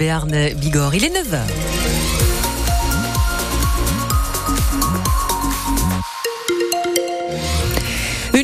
[0.00, 0.94] Béarn Bigorre.
[0.94, 2.29] Il est 9h.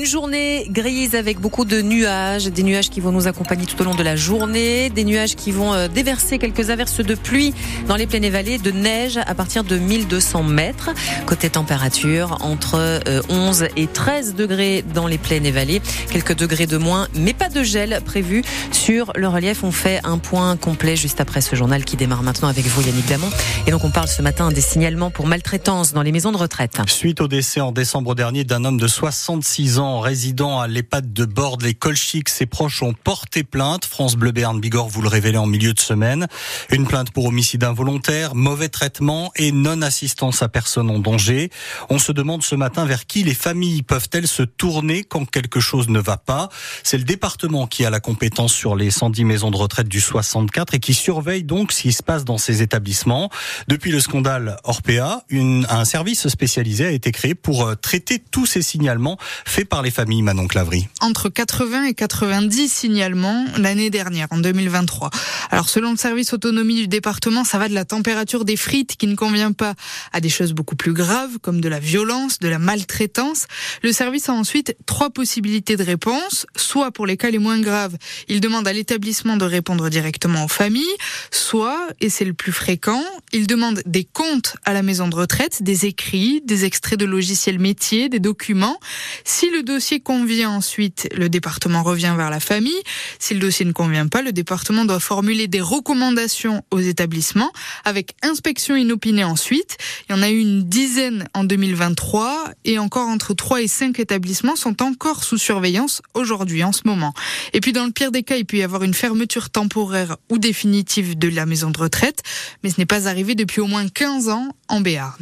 [0.06, 3.94] Journée grise avec beaucoup de nuages, des nuages qui vont nous accompagner tout au long
[3.94, 7.52] de la journée, des nuages qui vont euh, déverser quelques averses de pluie
[7.88, 10.90] dans les plaines et vallées, de neige à partir de 1200 mètres.
[11.26, 16.66] Côté température, entre 11 euh, et 13 degrés dans les plaines et vallées, quelques degrés
[16.66, 18.42] de moins, mais pas de gel prévu
[18.72, 19.64] sur le relief.
[19.64, 23.06] On fait un point complet juste après ce journal qui démarre maintenant avec vous Yannick
[23.06, 23.28] Damon.
[23.66, 26.78] Et donc on parle ce matin des signalements pour maltraitance dans les maisons de retraite.
[26.86, 31.24] Suite au décès en décembre dernier d'un homme de 66 ans résident à l'EHPAD de
[31.24, 33.84] Borde, les Colchiques, ses proches ont porté plainte.
[33.84, 36.26] France Bleu Béarn Bigorre vous le révélez en milieu de semaine.
[36.70, 41.50] Une plainte pour homicide involontaire, mauvais traitement et non-assistance à personne en danger.
[41.90, 45.88] On se demande ce matin vers qui les familles peuvent-elles se tourner quand quelque chose
[45.88, 46.48] ne va pas.
[46.82, 50.74] C'est le département qui a la compétence sur les 110 maisons de retraite du 64
[50.74, 53.30] et qui surveille donc ce qui se passe dans ces établissements.
[53.68, 55.24] Depuis le scandale Orpea,
[55.68, 59.85] un service spécialisé a été créé pour euh, traiter tous ces signalements faits par les
[59.90, 65.10] familles, Manon Clavry Entre 80 et 90 signalements l'année dernière, en 2023.
[65.50, 69.06] Alors selon le service autonomie du département, ça va de la température des frites qui
[69.06, 69.74] ne convient pas
[70.12, 73.46] à des choses beaucoup plus graves comme de la violence, de la maltraitance.
[73.82, 76.46] Le service a ensuite trois possibilités de réponse.
[76.56, 77.96] Soit pour les cas les moins graves,
[78.28, 80.84] il demande à l'établissement de répondre directement aux familles.
[81.30, 85.62] Soit, et c'est le plus fréquent, il demande des comptes à la maison de retraite,
[85.62, 88.78] des écrits, des extraits de logiciels métiers, des documents.
[89.24, 92.80] Si le dossier convient ensuite, le département revient vers la famille.
[93.18, 97.52] Si le dossier ne convient pas, le département doit formuler des recommandations aux établissements
[97.84, 99.76] avec inspection inopinée ensuite.
[100.08, 104.00] Il y en a eu une dizaine en 2023 et encore entre 3 et 5
[104.00, 107.12] établissements sont encore sous surveillance aujourd'hui, en ce moment.
[107.52, 110.38] Et puis dans le pire des cas, il peut y avoir une fermeture temporaire ou
[110.38, 112.22] définitive de la maison de retraite,
[112.62, 115.12] mais ce n'est pas arrivé depuis au moins 15 ans en Béarn.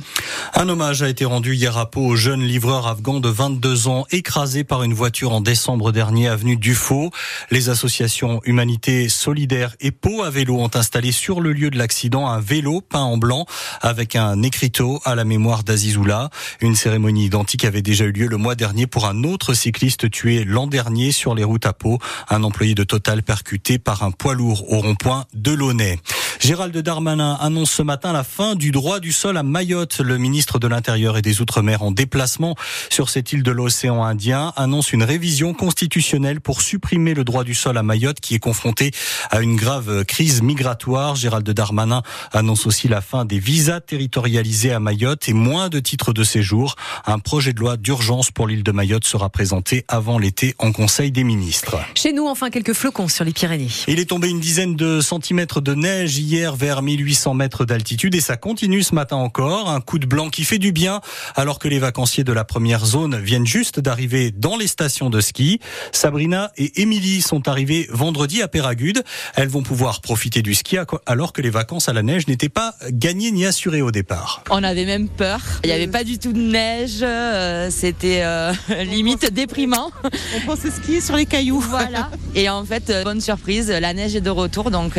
[0.55, 4.06] Un hommage a été rendu hier à Pau au jeune livreur afghan de 22 ans
[4.12, 4.33] écrasé
[4.67, 7.11] par une voiture en décembre dernier avenue Dufaux.
[7.52, 12.27] Les associations Humanité Solidaire et Pau à vélo ont installé sur le lieu de l'accident
[12.27, 13.46] un vélo peint en blanc
[13.80, 16.30] avec un écriteau à la mémoire d'Azizoula.
[16.61, 20.42] Une cérémonie identique avait déjà eu lieu le mois dernier pour un autre cycliste tué
[20.42, 24.34] l'an dernier sur les routes à Pau, un employé de Total percuté par un poids
[24.34, 26.00] lourd au rond-point de Launay.
[26.40, 30.00] Gérald Darmanin annonce ce matin la fin du droit du sol à Mayotte.
[30.00, 32.56] Le ministre de l'Intérieur et des Outre-mer en déplacement
[32.90, 37.55] sur cette île de l'océan Indien annonce une révision constitutionnelle pour supprimer le droit du
[37.55, 38.90] sol à Mayotte qui est confronté
[39.30, 41.14] à une grave crise migratoire.
[41.14, 42.02] Gérald Darmanin
[42.33, 46.77] annonce aussi la fin des visas territorialisés à Mayotte et moins de titres de séjour.
[47.05, 51.11] Un projet de loi d'urgence pour l'île de Mayotte sera présenté avant l'été en Conseil
[51.11, 51.77] des ministres.
[51.95, 53.68] Chez nous, enfin, quelques flocons sur les Pyrénées.
[53.89, 58.20] Il est tombé une dizaine de centimètres de neige hier vers 1800 mètres d'altitude et
[58.20, 59.68] ça continue ce matin encore.
[59.68, 61.01] Un coup de blanc qui fait du bien
[61.35, 65.20] alors que les vacanciers de la première zone viennent juste d'arriver dans les stations de
[65.20, 65.61] ski.
[65.92, 69.02] Sabrina et Émilie sont arrivées vendredi à Péragude.
[69.35, 70.77] Elles vont pouvoir profiter du ski
[71.07, 74.45] alors que les vacances à la neige n'étaient pas gagnées ni assurées au départ.
[74.51, 75.41] On avait même peur.
[75.64, 76.98] Il n'y avait pas du tout de neige.
[77.03, 78.53] Euh, c'était euh,
[78.85, 79.91] limite déprimant.
[80.36, 81.63] On pensait skier sur les cailloux.
[81.74, 82.08] Voilà.
[82.36, 84.92] Et en fait, euh, bonne surprise, la neige est de retour, donc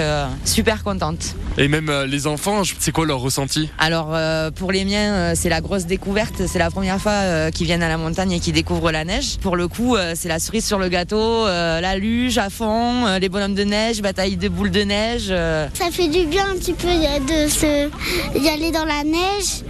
[0.44, 1.36] super contente.
[1.58, 3.70] Et même les enfants, c'est quoi leur ressenti?
[3.78, 4.14] Alors
[4.56, 6.48] pour les miens, c'est la grosse découverte.
[6.48, 9.05] C'est la première fois qu'ils viennent à la montagne et qu'ils découvrent la
[9.42, 13.56] Pour le coup, c'est la cerise sur le gâteau, la luge à fond, les bonhommes
[13.56, 15.28] de neige, bataille de boules de neige.
[15.74, 19.64] Ça fait du bien un petit peu de d'y aller dans la neige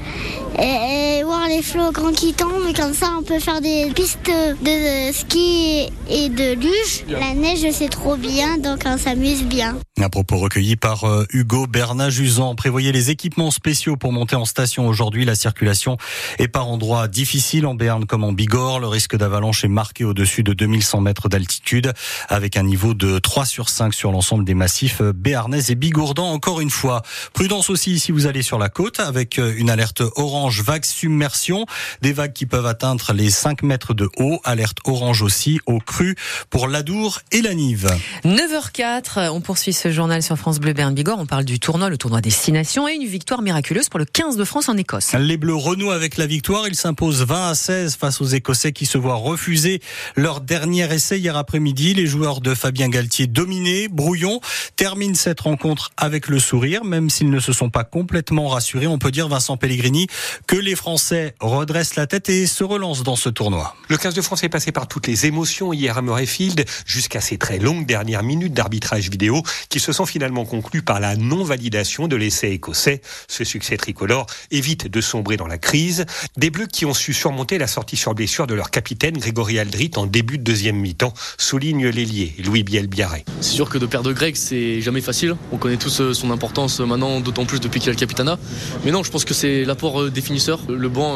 [0.60, 2.74] et, voir les flocons qui tombent.
[2.76, 7.06] Comme ça, on peut faire des pistes de ski et de luge.
[7.08, 9.78] La neige, c'est trop bien, donc on s'amuse bien.
[10.02, 12.56] Un propos recueilli par euh, Hugo Bernard-Juzan.
[12.56, 15.26] Prévoyez les équipements spéciaux pour monter en station aujourd'hui.
[15.26, 15.98] La circulation
[16.38, 18.80] est par endroits difficiles en Berne comme en Bigorre.
[18.80, 21.94] Le risque d'avalanche est marqué au-dessus de 2100 mètres d'altitude
[22.28, 26.32] avec un niveau de 3 sur 5 sur l'ensemble des massifs béarnais et bigourdans.
[26.32, 27.02] Encore une fois,
[27.34, 31.66] prudence aussi si vous allez sur la côte avec euh, une alerte orange vague submersion.
[32.02, 34.40] Des vagues qui peuvent atteindre les 5 mètres de haut.
[34.44, 36.16] Alerte orange aussi au cru
[36.50, 37.90] pour l'Adour et la Nive.
[38.24, 41.20] 9h04, on poursuit ce journal sur France Bleu Berne Bigorre.
[41.20, 44.44] On parle du tournoi, le tournoi Destination et une victoire miraculeuse pour le 15 de
[44.44, 45.14] France en Écosse.
[45.14, 46.68] Les Bleus renouent avec la victoire.
[46.68, 49.82] Ils s'imposent 20 à 16 face aux Écossais qui se voient refuser
[50.16, 51.94] leur dernier essai hier après-midi.
[51.94, 54.40] Les joueurs de Fabien Galtier dominés, brouillon,
[54.76, 58.88] terminent cette rencontre avec le sourire, même s'ils ne se sont pas complètement rassurés.
[58.88, 60.08] On peut dire, Vincent Pellegrini,
[60.48, 63.76] que les Français redressent la tête et se relancent dans ce tournoi.
[63.90, 67.38] Le 15 de France est passé par toutes les émotions hier à Murrayfield, jusqu'à ces
[67.38, 72.16] très longues dernières minutes d'arbitrage vidéo qui se sont finalement conclues par la non-validation de
[72.16, 73.02] l'essai écossais.
[73.28, 76.06] Ce succès tricolore évite de sombrer dans la crise.
[76.38, 79.92] Des Bleus qui ont su surmonter la sortie sur blessure de leur capitaine Grégory Aldrit
[79.96, 83.26] en début de deuxième mi-temps, souligne l'ailier Louis Bielbiaré.
[83.42, 85.36] C'est sûr que de perdre Greg, c'est jamais facile.
[85.52, 88.38] On connaît tous euh, son importance euh, maintenant, d'autant plus depuis qu'il a le capitana.
[88.84, 90.62] Mais non, je pense que c'est l'apport euh, des finisseurs.
[90.70, 91.16] Le banc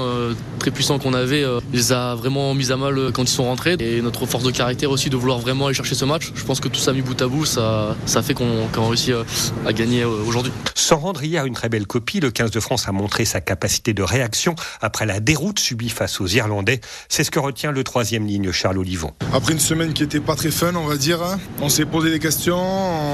[0.60, 3.76] très puissant qu'on avait les a vraiment mis à mal quand ils sont rentrés.
[3.80, 6.32] Et notre force de caractère aussi de vouloir vraiment aller chercher ce match.
[6.36, 9.14] Je pense que tout ça mis bout à bout, ça, ça fait qu'on qu réussit
[9.66, 10.52] à gagner aujourd'hui.
[10.76, 13.94] Sans rendre hier une très belle copie, le 15 de France a montré sa capacité
[13.94, 16.82] de réaction après la déroute subie face aux Irlandais.
[17.08, 19.12] C'est ce que retient le troisième ligne, Charles Olivon.
[19.34, 22.10] Après une semaine qui était pas très fun, on va dire, hein, on s'est posé
[22.12, 22.58] des questions,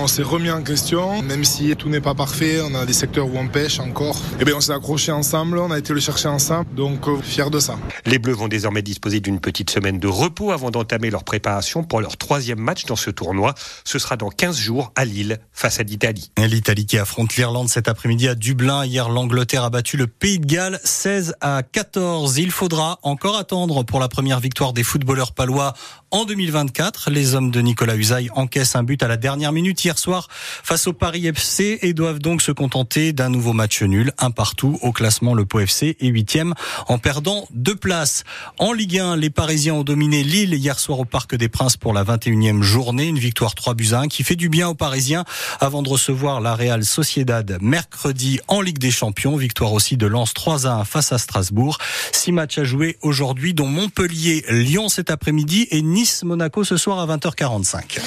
[0.04, 3.28] on s'est remis en question, même si tout n'est pas parfait, on a des secteurs
[3.28, 4.16] où on pêche encore.
[4.16, 7.22] Et eh bien on s'est accroché ensemble, on a été le chercher ensemble, donc euh,
[7.22, 7.78] fier de ça.
[8.06, 12.02] Les Bleus vont désormais disposer d'une petite semaine de repos avant d'entamer leur préparation pour
[12.02, 13.54] leur troisième match dans ce tournoi.
[13.84, 16.32] Ce sera dans 15 jours à Lille face à l'Italie.
[16.38, 18.86] L'Italie qui affronte l'Irlande cet après-midi à Dublin.
[18.86, 22.38] Hier, l'Angleterre a battu le Pays de Galles 16 à 14.
[22.38, 25.74] Il faudra encore attendre pour la première victoire des footballeurs palois
[26.16, 27.10] en 2024.
[27.10, 30.88] Les hommes de Nicolas Usaï encaissent un but à la dernière minute hier soir face
[30.88, 34.94] au Paris FC et doivent donc se contenter d'un nouveau match nul, un partout au
[34.94, 35.34] classement.
[35.34, 36.54] Le Pau FC est huitième
[36.88, 38.24] en perdant deux places.
[38.60, 41.92] En Ligue 1, les Parisiens ont dominé Lille hier soir au Parc des Princes pour
[41.92, 43.08] la 21e journée.
[43.08, 45.26] Une victoire 3 buts à 1 qui fait du bien aux Parisiens
[45.60, 49.36] avant de recevoir la Real Sociedad mercredi en Ligue des Champions.
[49.36, 51.78] Victoire aussi de Lens 3 à 1 face à Strasbourg.
[52.14, 57.00] Six matchs à jouer aujourd'hui dont Montpellier, Lyon cet après-midi et Nice, Monaco ce soir
[57.00, 58.00] à 20h45.